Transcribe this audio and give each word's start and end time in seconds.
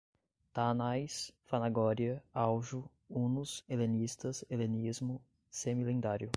Tánais, 0.55 1.31
Fanagoria, 1.45 2.23
Aujo, 2.33 2.89
hunos, 3.07 3.63
helenistas, 3.69 4.43
helenismo, 4.49 5.21
semilendário 5.51 6.29